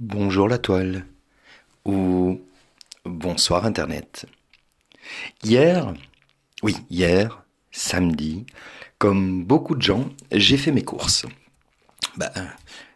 [0.00, 1.06] Bonjour la toile
[1.84, 2.40] ou
[3.04, 4.26] bonsoir Internet.
[5.44, 5.94] Hier,
[6.64, 8.44] oui, hier, samedi,
[8.98, 11.26] comme beaucoup de gens, j'ai fait mes courses.
[12.16, 12.32] Bah,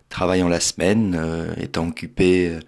[0.08, 2.60] travaillant la semaine, euh, étant occupé euh,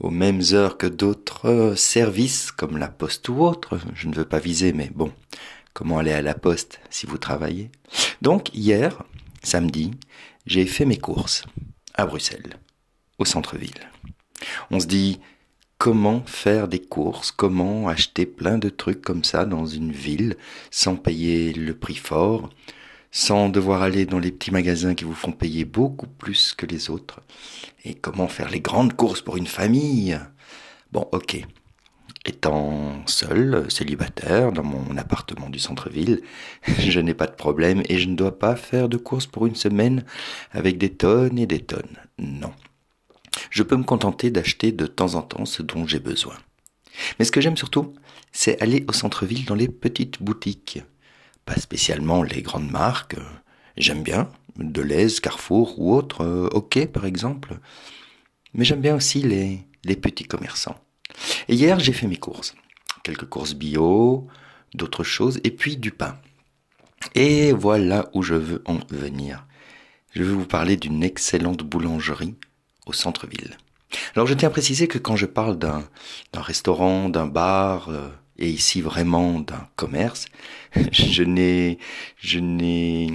[0.00, 4.24] aux mêmes heures que d'autres euh, services comme la poste ou autre, je ne veux
[4.24, 5.12] pas viser, mais bon,
[5.74, 7.70] comment aller à la poste si vous travaillez?
[8.22, 9.02] Donc hier,
[9.42, 9.90] samedi,
[10.46, 11.44] j'ai fait mes courses
[11.92, 12.56] à Bruxelles
[13.18, 13.90] au centre-ville.
[14.70, 15.20] On se dit
[15.78, 20.36] comment faire des courses, comment acheter plein de trucs comme ça dans une ville
[20.70, 22.50] sans payer le prix fort,
[23.10, 26.90] sans devoir aller dans les petits magasins qui vous font payer beaucoup plus que les
[26.90, 27.20] autres,
[27.84, 30.18] et comment faire les grandes courses pour une famille?
[30.92, 31.44] Bon, ok.
[32.26, 36.22] Étant seul, célibataire, dans mon appartement du centre-ville,
[36.78, 39.54] je n'ai pas de problème et je ne dois pas faire de courses pour une
[39.54, 40.04] semaine
[40.52, 41.98] avec des tonnes et des tonnes.
[42.18, 42.52] Non
[43.54, 46.34] je peux me contenter d'acheter de temps en temps ce dont j'ai besoin.
[47.18, 47.94] Mais ce que j'aime surtout,
[48.32, 50.82] c'est aller au centre-ville dans les petites boutiques.
[51.44, 53.14] Pas spécialement les grandes marques.
[53.76, 57.60] J'aime bien, Deleuze, Carrefour ou autres, euh, OK par exemple.
[58.54, 60.80] Mais j'aime bien aussi les, les petits commerçants.
[61.46, 62.56] Et hier, j'ai fait mes courses.
[63.04, 64.26] Quelques courses bio,
[64.74, 66.18] d'autres choses, et puis du pain.
[67.14, 69.46] Et voilà où je veux en venir.
[70.10, 72.34] Je veux vous parler d'une excellente boulangerie
[72.86, 73.56] au centre-ville.
[74.14, 75.84] Alors je tiens à préciser que quand je parle d'un
[76.34, 80.26] restaurant, d'un bar, euh, et ici vraiment d'un commerce,
[80.92, 81.78] je n'ai
[82.18, 83.12] je n'ai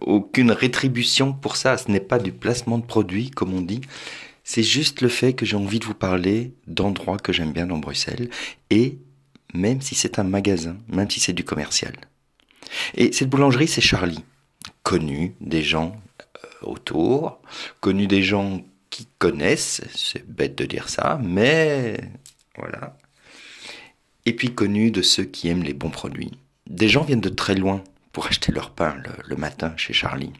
[0.00, 1.78] aucune rétribution pour ça.
[1.78, 3.80] Ce n'est pas du placement de produits comme on dit.
[4.44, 7.78] C'est juste le fait que j'ai envie de vous parler d'endroits que j'aime bien dans
[7.78, 8.28] Bruxelles
[8.70, 8.98] et
[9.54, 11.94] même si c'est un magasin, même si c'est du commercial.
[12.94, 14.24] Et cette boulangerie, c'est Charlie,
[14.82, 17.40] connu des gens euh, autour,
[17.80, 22.00] connu des gens qui connaissent, c'est bête de dire ça, mais
[22.56, 22.96] voilà.
[24.26, 26.32] Et puis connu de ceux qui aiment les bons produits.
[26.68, 27.82] Des gens viennent de très loin
[28.12, 30.32] pour acheter leur pain le, matin chez Charlie.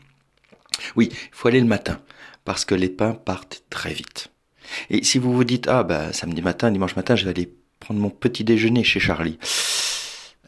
[0.97, 2.00] Oui, il faut aller le matin,
[2.44, 4.28] parce que les pains partent très vite.
[4.91, 8.00] Et si vous vous dites, ah bah samedi matin, dimanche matin, je vais aller prendre
[8.00, 9.38] mon petit déjeuner chez Charlie,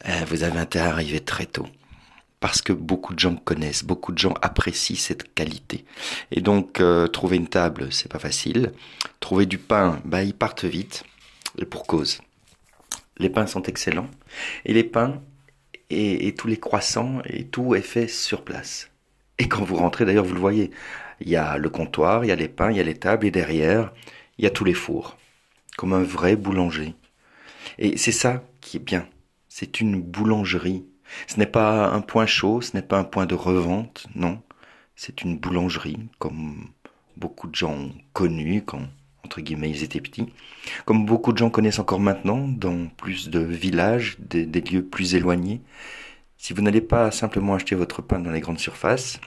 [0.05, 1.67] eh, vous avez intérêt à arriver très tôt
[2.43, 5.85] parce que beaucoup de gens connaissent, beaucoup de gens apprécient cette qualité.
[6.29, 8.73] Et donc euh, trouver une table, c'est pas facile.
[9.21, 11.05] Trouver du pain, bah ils partent vite
[11.57, 12.19] et pour cause.
[13.17, 14.09] Les pains sont excellents
[14.65, 15.21] et les pains
[15.89, 18.89] et, et tous les croissants et tout est fait sur place.
[19.39, 20.69] Et quand vous rentrez, d'ailleurs, vous le voyez,
[21.21, 23.25] il y a le comptoir, il y a les pains, il y a les tables
[23.25, 23.93] et derrière,
[24.37, 25.15] il y a tous les fours,
[25.77, 26.93] comme un vrai boulanger.
[27.77, 29.07] Et c'est ça qui est bien.
[29.47, 30.83] C'est une boulangerie
[31.27, 34.41] ce n'est pas un point chaud, ce n'est pas un point de revente, non.
[34.95, 36.69] C'est une boulangerie, comme
[37.17, 38.81] beaucoup de gens ont connu quand,
[39.25, 40.31] entre guillemets, ils étaient petits.
[40.85, 45.61] Comme beaucoup de gens connaissent encore maintenant, dans plus de villages, des, lieux plus éloignés.
[46.37, 49.19] Si vous n'allez pas simplement acheter votre pain dans les grandes surfaces,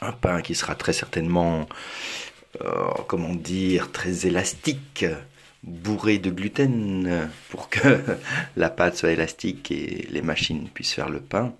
[0.00, 1.66] un pain qui sera très certainement,
[2.62, 5.04] euh, comment dire, très élastique,
[5.62, 8.00] bourré de gluten pour que
[8.56, 11.54] la pâte soit élastique et les machines puissent faire le pain.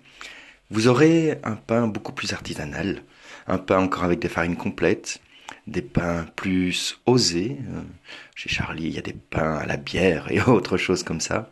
[0.71, 3.03] Vous aurez un pain beaucoup plus artisanal,
[3.47, 5.19] un pain encore avec des farines complètes,
[5.67, 7.57] des pains plus osés.
[7.59, 7.81] Euh,
[8.35, 11.51] chez Charlie, il y a des pains à la bière et autre chose comme ça.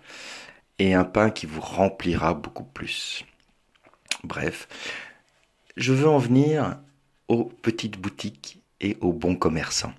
[0.80, 3.26] Et un pain qui vous remplira beaucoup plus.
[4.24, 4.68] Bref,
[5.76, 6.78] je veux en venir
[7.28, 9.94] aux petites boutiques et aux bons commerçants.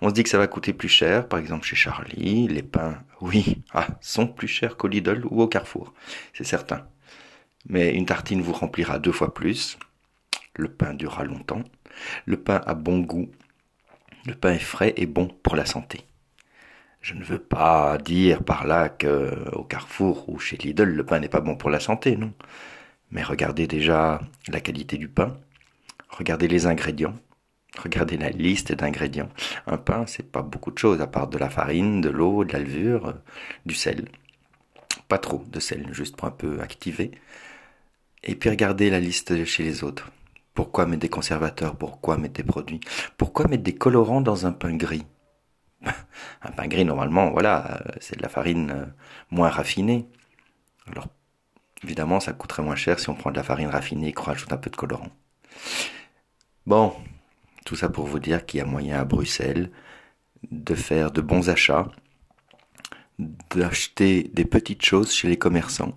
[0.00, 3.02] On se dit que ça va coûter plus cher, par exemple chez Charlie, les pains,
[3.20, 5.92] oui, ah, sont plus chers qu'au Lidl ou au Carrefour,
[6.32, 6.86] c'est certain.
[7.68, 9.78] Mais une tartine vous remplira deux fois plus,
[10.54, 11.62] le pain durera longtemps,
[12.26, 13.30] le pain a bon goût,
[14.26, 16.00] le pain est frais et bon pour la santé.
[17.00, 21.18] Je ne veux pas dire par là que au Carrefour ou chez Lidl le pain
[21.18, 22.32] n'est pas bon pour la santé, non.
[23.10, 25.36] Mais regardez déjà la qualité du pain,
[26.08, 27.14] regardez les ingrédients,
[27.78, 29.30] Regardez la liste d'ingrédients.
[29.66, 32.52] Un pain, c'est pas beaucoup de choses, à part de la farine, de l'eau, de
[32.52, 33.12] la levure, euh,
[33.64, 34.08] du sel.
[35.08, 37.12] Pas trop de sel, juste pour un peu activer.
[38.22, 40.10] Et puis regardez la liste chez les autres.
[40.54, 41.76] Pourquoi mettre des conservateurs?
[41.76, 42.80] Pourquoi mettre des produits?
[43.16, 45.06] Pourquoi mettre des colorants dans un pain gris?
[46.42, 48.84] Un pain gris, normalement, voilà, euh, c'est de la farine euh,
[49.30, 50.06] moins raffinée.
[50.86, 51.08] Alors,
[51.82, 54.52] évidemment, ça coûterait moins cher si on prend de la farine raffinée et qu'on rajoute
[54.52, 55.08] un peu de colorant.
[56.66, 56.94] Bon,
[57.64, 59.70] tout ça pour vous dire qu'il y a moyen à Bruxelles
[60.50, 61.88] de faire de bons achats,
[63.18, 65.94] d'acheter des petites choses chez les commerçants,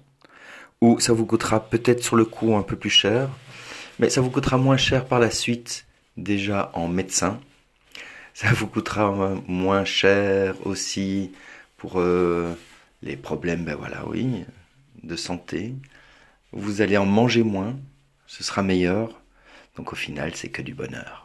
[0.82, 3.30] où ça vous coûtera peut-être sur le coup un peu plus cher,
[4.00, 5.86] mais ça vous coûtera moins cher par la suite
[6.18, 7.40] déjà en médecin,
[8.34, 11.32] Ça vous coûtera moins cher aussi
[11.78, 12.54] pour euh,
[13.02, 13.78] les problèmes, ben
[15.04, 15.74] de santé.
[16.52, 17.78] Vous allez en manger moins,
[18.28, 19.22] ce sera meilleur.
[19.78, 21.25] Donc au final, c'est que du bonheur.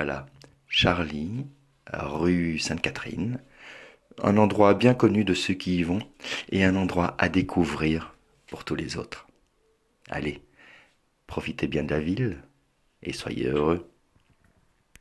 [0.00, 0.24] Voilà,
[0.66, 1.44] Charlie,
[1.92, 3.38] rue Sainte-Catherine,
[4.22, 5.98] un endroit bien connu de ceux qui y vont
[6.50, 8.14] et un endroit à découvrir
[8.46, 9.26] pour tous les autres.
[10.08, 10.40] Allez,
[11.26, 12.38] profitez bien de la ville
[13.02, 13.89] et soyez heureux.